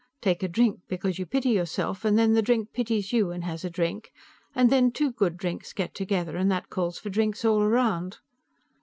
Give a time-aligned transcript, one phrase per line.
[0.19, 3.63] Take a drink because you pity yourself, and then the drink pities you and has
[3.63, 4.11] a drink,
[4.55, 8.17] and then two good drinks get together and that calls for drinks all around.